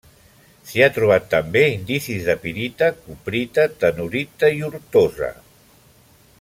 [0.69, 5.31] S'hi ha trobat també indicis de pirita, cuprita, tenorita i ortosa.